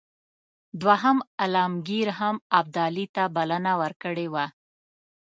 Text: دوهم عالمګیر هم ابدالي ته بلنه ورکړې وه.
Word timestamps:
دوهم 0.81 1.17
عالمګیر 1.43 2.07
هم 2.19 2.35
ابدالي 2.59 3.05
ته 3.15 3.23
بلنه 3.35 3.71
ورکړې 3.81 4.27
وه. 4.33 4.45